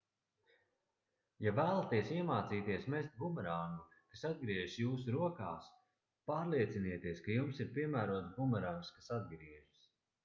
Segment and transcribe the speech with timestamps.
[1.47, 3.85] ja vēlaties iemācīties mest bumerangu
[4.15, 5.51] kas atgriežas jūsu rokā
[6.33, 9.89] pārliecinieties ka jums ir piemērots bumerangs kas atgriežas